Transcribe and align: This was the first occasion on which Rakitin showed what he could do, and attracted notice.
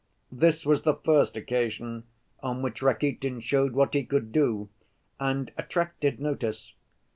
This 0.31 0.65
was 0.65 0.81
the 0.81 0.95
first 0.95 1.37
occasion 1.37 2.05
on 2.41 2.63
which 2.63 2.81
Rakitin 2.81 3.39
showed 3.39 3.73
what 3.73 3.93
he 3.93 4.03
could 4.03 4.31
do, 4.31 4.67
and 5.19 5.51
attracted 5.59 6.19
notice. 6.19 6.73